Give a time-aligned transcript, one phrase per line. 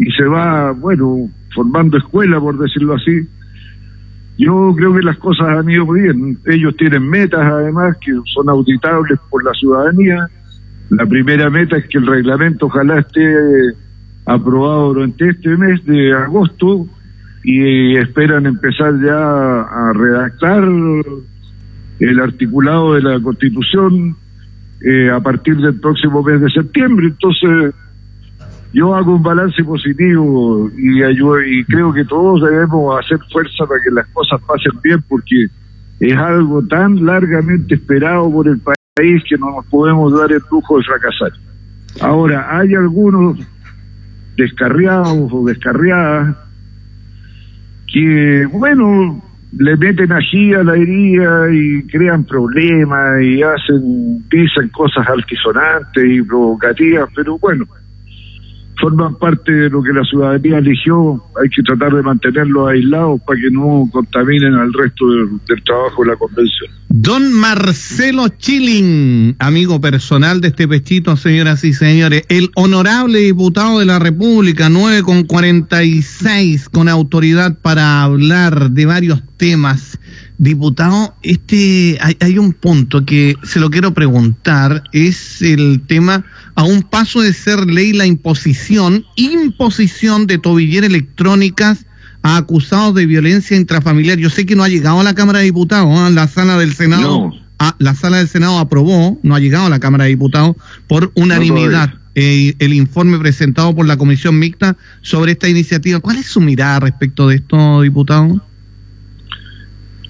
[0.00, 3.28] y se va, bueno, formando escuela, por decirlo así.
[4.38, 6.38] Yo creo que las cosas han ido bien.
[6.46, 10.26] Ellos tienen metas, además, que son auditables por la ciudadanía.
[10.88, 13.30] La primera meta es que el reglamento ojalá esté
[14.24, 16.86] aprobado durante este mes de agosto
[17.44, 20.66] y esperan empezar ya a redactar
[21.98, 24.16] el articulado de la Constitución
[24.82, 27.08] eh, a partir del próximo mes de septiembre.
[27.08, 27.74] Entonces,
[28.72, 33.90] yo hago un balance positivo y, y creo que todos debemos hacer fuerza para que
[33.90, 35.46] las cosas pasen bien porque
[35.98, 40.78] es algo tan largamente esperado por el país que no nos podemos dar el lujo
[40.78, 41.32] de fracasar.
[42.00, 43.38] Ahora, hay algunos
[44.36, 46.36] descarriados o descarriadas
[47.92, 49.22] que, bueno,
[49.58, 56.22] le meten ají a la herida y crean problemas y hacen, dicen cosas altisonantes y
[56.22, 57.66] provocativas, pero bueno,
[58.80, 63.38] forman parte de lo que la ciudadanía eligió, hay que tratar de mantenerlos aislados para
[63.38, 66.79] que no contaminen al resto del, trabajo de la convención.
[66.92, 73.86] Don Marcelo Chilling, amigo personal de este pechito, señoras y señores, el honorable diputado de
[73.86, 80.00] la República, 9 con 46, con autoridad para hablar de varios temas.
[80.38, 86.24] Diputado, este hay, hay un punto que se lo quiero preguntar, es el tema
[86.56, 91.86] a un paso de ser ley la imposición, imposición de tobilleras electrónicas
[92.22, 94.18] a acusados de violencia intrafamiliar.
[94.18, 96.14] Yo sé que no ha llegado a la Cámara de Diputados, ¿eh?
[96.14, 97.32] la sala del Senado.
[97.78, 101.94] la sala del Senado aprobó, no ha llegado a la Cámara de Diputados por unanimidad.
[102.16, 106.00] Eh, el informe presentado por la Comisión Mixta sobre esta iniciativa.
[106.00, 108.40] ¿Cuál es su mirada respecto de esto, diputado?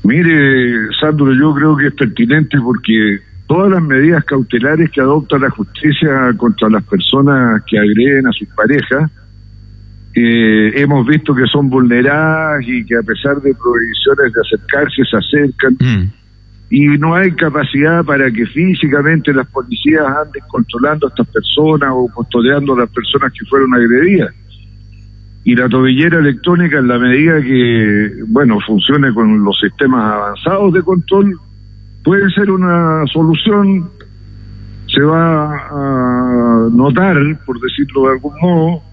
[0.03, 5.50] Mire, Sandro, yo creo que es pertinente porque todas las medidas cautelares que adopta la
[5.50, 9.11] justicia contra las personas que agreden a sus parejas,
[10.12, 15.16] eh, hemos visto que son vulneradas y que a pesar de prohibiciones de acercarse se
[15.16, 16.12] acercan mm.
[16.69, 22.09] y no hay capacidad para que físicamente las policías anden controlando a estas personas o
[22.12, 24.34] custodiando a las personas que fueron agredidas.
[25.44, 30.82] Y la tobillera electrónica en la medida que, bueno, funcione con los sistemas avanzados de
[30.82, 31.38] control,
[32.04, 33.88] puede ser una solución,
[34.87, 37.16] se va a notar,
[37.47, 38.90] por decirlo de algún modo,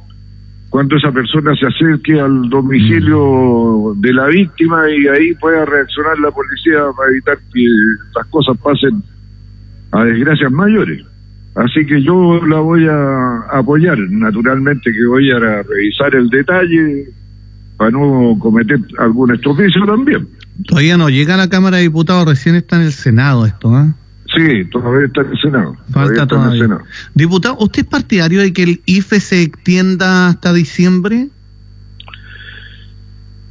[0.77, 6.29] cuando esa persona se acerque al domicilio de la víctima y ahí pueda reaccionar la
[6.29, 7.65] policía para evitar que
[8.15, 9.01] las cosas pasen
[9.91, 11.03] a desgracias mayores.
[11.55, 17.05] Así que yo la voy a apoyar, naturalmente que voy a revisar el detalle
[17.77, 20.27] para no cometer algún estropicio también.
[20.67, 23.95] Todavía no llega a la Cámara de Diputados, recién está en el Senado esto, ¿ah?
[24.35, 25.77] Sí, todavía está en el Senado.
[25.91, 26.79] Falta todavía.
[27.13, 31.27] Diputado, ¿usted es partidario de que el IFE se extienda hasta diciembre?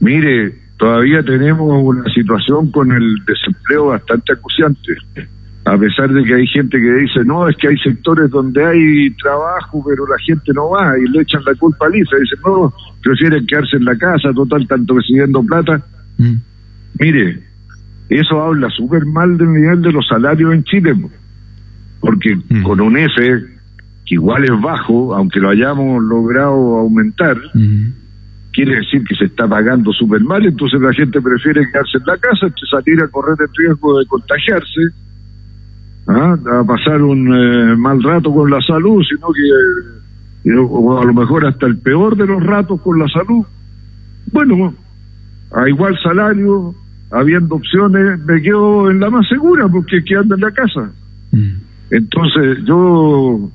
[0.00, 4.96] Mire, todavía tenemos una situación con el desempleo bastante acuciante.
[5.64, 9.10] A pesar de que hay gente que dice, no, es que hay sectores donde hay
[9.16, 12.20] trabajo, pero la gente no va y le echan la culpa al IFE.
[12.20, 12.72] Dicen, no,
[13.02, 15.82] prefieren quedarse en la casa, total, tanto recibiendo plata.
[16.18, 16.34] Mm.
[17.00, 17.42] Mire,
[18.08, 20.94] eso habla súper mal del nivel de los salarios en Chile,
[22.00, 22.62] porque mm.
[22.62, 23.44] con un F,
[24.04, 27.86] que igual es bajo, aunque lo hayamos logrado aumentar, mm.
[28.52, 32.16] quiere decir que se está pagando súper mal, entonces la gente prefiere quedarse en la
[32.18, 34.80] casa que salir a correr el riesgo de contagiarse,
[36.06, 36.36] ¿ah?
[36.60, 41.12] a pasar un eh, mal rato con la salud, sino que, eh, o a lo
[41.12, 43.44] mejor hasta el peor de los ratos con la salud.
[44.32, 44.74] Bueno,
[45.52, 46.74] a igual salario,
[47.10, 50.90] habiendo opciones, me quedo en la más segura porque anda en la casa.
[51.32, 51.52] Mm.
[51.90, 53.50] Entonces, yo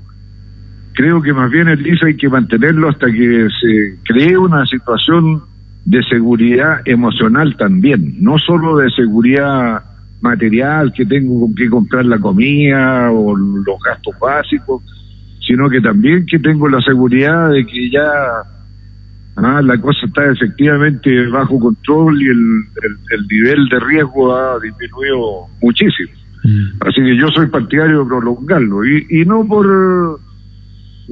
[0.94, 5.42] creo que más bien el IFE hay que mantenerlo hasta que se cree una situación
[5.86, 9.84] de seguridad emocional también, no solo de seguridad
[10.22, 14.84] material, que tengo con qué comprar la comida o los gastos básicos,
[15.46, 18.44] sino que también que tengo la seguridad de que ya
[19.38, 22.64] Ah, la cosa está efectivamente bajo control y el,
[23.12, 26.12] el, nivel de riesgo ha disminuido muchísimo.
[26.44, 26.88] Mm.
[26.88, 30.20] Así que yo soy partidario de prolongarlo y, y no por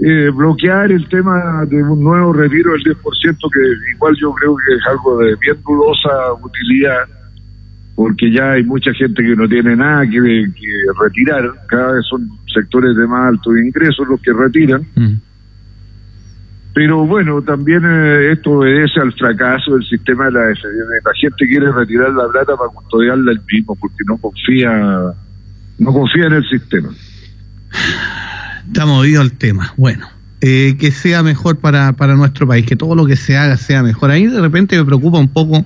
[0.01, 3.01] eh, bloquear el tema de un nuevo retiro del 10%,
[3.51, 7.03] que igual yo creo que es algo de bien dudosa utilidad,
[7.95, 10.45] porque ya hay mucha gente que no tiene nada que,
[11.01, 14.85] retirar, cada vez son sectores de más alto ingresos los que retiran.
[14.95, 15.15] Mm.
[16.79, 21.03] Pero bueno, también eh, esto obedece al fracaso del sistema de la FDN.
[21.03, 25.11] La gente quiere retirar la plata para custodiarla el mismo porque no confía,
[25.77, 26.87] no confía en el sistema.
[28.65, 29.73] Está movido el tema.
[29.75, 30.07] Bueno,
[30.39, 33.83] eh, que sea mejor para, para nuestro país, que todo lo que se haga sea
[33.83, 34.11] mejor.
[34.11, 35.65] Ahí de repente me preocupa un poco,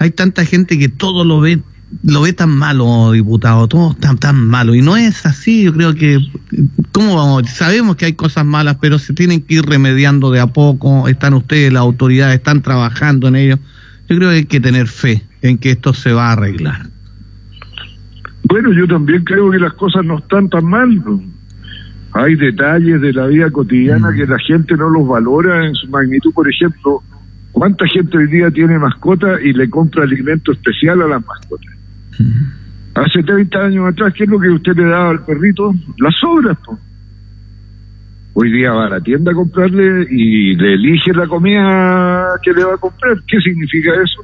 [0.00, 1.60] hay tanta gente que todo lo ve
[2.02, 4.74] lo ve tan malo, diputado, todo tan tan malo.
[4.74, 6.18] Y no es así, yo creo que,
[6.96, 7.50] ¿cómo vamos?
[7.50, 11.08] Sabemos que hay cosas malas, pero se tienen que ir remediando de a poco.
[11.08, 13.58] Están ustedes, las autoridades, están trabajando en ello.
[14.08, 16.86] Yo creo que hay que tener fe en que esto se va a arreglar.
[18.44, 20.94] Bueno, yo también creo que las cosas no están tan mal.
[21.04, 21.22] ¿no?
[22.14, 26.32] Hay detalles de la vida cotidiana que la gente no los valora en su magnitud.
[26.32, 27.02] Por ejemplo,
[27.52, 31.74] ¿cuánta gente hoy día tiene mascota y le compra alimento especial a las mascotas?
[32.96, 35.74] Hace 30 años atrás, ¿qué es lo que usted le daba al perrito?
[35.98, 36.56] Las sobras.
[36.64, 36.78] po.
[38.34, 42.64] Hoy día va a la tienda a comprarle y le elige la comida que le
[42.64, 43.16] va a comprar.
[43.26, 44.22] ¿Qué significa eso?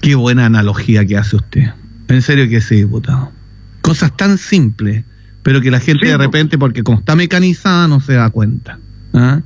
[0.00, 1.64] Qué buena analogía que hace usted.
[2.08, 3.32] En serio que sí, diputado.
[3.80, 5.04] Cosas tan simples,
[5.42, 8.78] pero que la gente Sí, de repente, porque como está mecanizada, no se da cuenta.
[9.14, 9.40] ¿ah?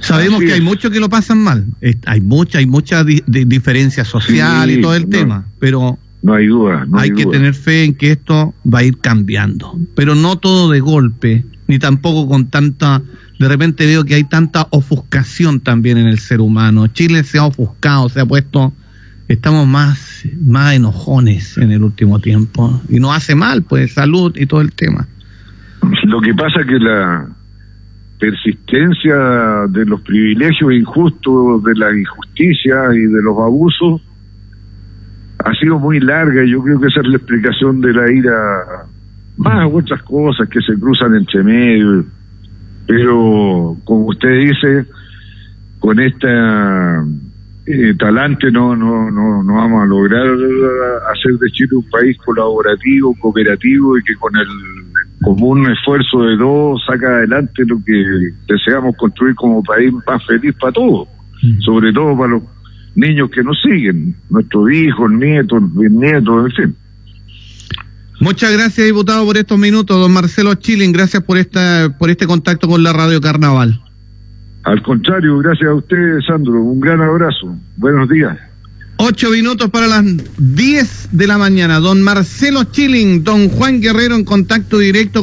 [0.00, 1.64] Sabemos Así que hay muchos que lo pasan mal.
[2.06, 5.08] Hay mucha, hay mucha di- di- diferencia social Sí, y todo el no.
[5.10, 6.86] tema, pero No hay duda.
[6.88, 10.36] No hay, hay que tener fe en que esto va a ir cambiando, pero no
[10.36, 13.02] todo de golpe, ni tampoco con tanta,
[13.38, 16.86] de repente veo que hay tanta ofuscación también en el ser humano.
[16.86, 18.72] Chile se ha ofuscado, se ha puesto,
[19.28, 24.46] estamos más, más enojones en el último tiempo y nos hace mal, pues salud y
[24.46, 25.06] todo el tema.
[26.04, 27.28] Lo que pasa es que la
[28.18, 34.00] persistencia de los privilegios injustos, de la injusticia y de los abusos
[35.44, 38.86] ha sido muy larga y yo creo que esa es la explicación de la ira,
[39.36, 42.04] más otras cosas que se cruzan entre medio.
[42.86, 44.86] Pero, como usted dice,
[45.78, 47.04] con esta
[47.66, 50.26] eh, talante no, no, no, no vamos a lograr
[51.12, 54.48] hacer de Chile un país colaborativo, cooperativo y que con el
[55.22, 58.02] común esfuerzo de dos saca adelante lo que
[58.48, 61.08] deseamos construir como país más feliz para todos,
[61.60, 62.42] sobre todo para los
[62.94, 66.76] niños que nos siguen, nuestros hijos, nietos, bisnietos, en fin.
[68.20, 69.98] Muchas gracias, diputado, por estos minutos.
[69.98, 73.80] Don Marcelo Chilling, gracias por esta, por este contacto con la Radio Carnaval.
[74.62, 77.54] Al contrario, gracias a usted, Sandro, un gran abrazo.
[77.76, 78.38] Buenos días.
[78.96, 80.04] Ocho minutos para las
[80.38, 81.80] 10 de la mañana.
[81.80, 85.12] Don Marcelo Chilling, don Juan Guerrero en contacto directo